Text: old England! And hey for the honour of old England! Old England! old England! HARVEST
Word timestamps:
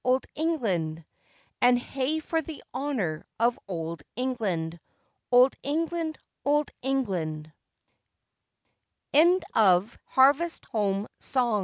old 0.03 0.25
England! 0.33 1.05
And 1.61 1.77
hey 1.77 2.19
for 2.19 2.41
the 2.41 2.63
honour 2.73 3.23
of 3.39 3.59
old 3.67 4.01
England! 4.15 4.79
Old 5.31 5.53
England! 5.61 6.17
old 6.43 6.71
England! 6.81 7.51
HARVEST 10.07 10.65